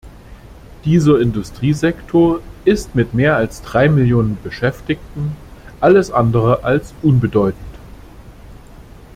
[0.83, 5.37] Dieser Industriesektor ist mit mehr als drei Millionen Beschäftigten
[5.79, 7.61] alles andere als unbedeutend.